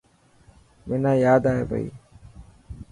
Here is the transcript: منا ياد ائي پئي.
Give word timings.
منا 0.87 1.11
ياد 1.23 1.43
ائي 1.51 1.63
پئي. 1.69 1.87